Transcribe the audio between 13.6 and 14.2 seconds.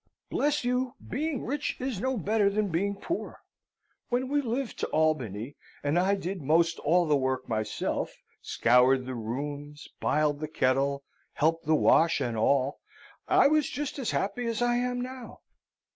just as